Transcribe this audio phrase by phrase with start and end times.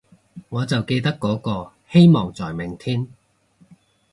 [0.49, 3.07] 我就記得嗰個，希望在明天